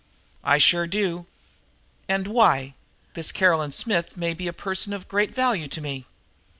"I 0.43 0.57
sure 0.57 0.87
do." 0.87 1.27
"And 2.09 2.25
why? 2.25 2.73
This 3.13 3.31
Caroline 3.31 3.71
Smith 3.71 4.17
may 4.17 4.33
be 4.33 4.47
a 4.47 4.51
person 4.51 4.93
of 4.93 5.07
great 5.07 5.29
value 5.31 5.67
to 5.67 5.79
me." 5.79 6.07